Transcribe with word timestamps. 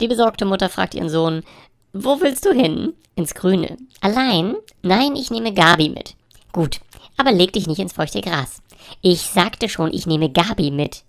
Die 0.00 0.08
besorgte 0.08 0.44
Mutter 0.44 0.68
fragt 0.68 0.94
ihren 0.94 1.08
Sohn, 1.08 1.42
wo 1.92 2.20
willst 2.20 2.44
du 2.44 2.52
hin? 2.52 2.92
Ins 3.14 3.34
Grüne. 3.34 3.76
Allein? 4.00 4.56
Nein, 4.82 5.16
ich 5.16 5.30
nehme 5.30 5.54
Gabi 5.54 5.88
mit. 5.88 6.14
Gut, 6.52 6.80
aber 7.16 7.32
leg 7.32 7.52
dich 7.52 7.66
nicht 7.66 7.78
ins 7.78 7.94
feuchte 7.94 8.20
Gras. 8.20 8.62
Ich 9.00 9.22
sagte 9.22 9.68
schon, 9.68 9.92
ich 9.92 10.06
nehme 10.06 10.30
Gabi 10.30 10.70
mit. 10.70 11.04